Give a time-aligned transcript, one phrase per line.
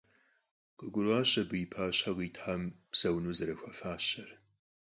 [0.77, 2.61] КъыгурыӀуащ абы и пащхьэ къитхэм
[2.91, 4.29] псэуну зэрахуэфащэр.